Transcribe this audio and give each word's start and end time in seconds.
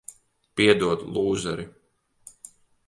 Piedod, 0.61 1.05
lūzeri. 1.19 1.69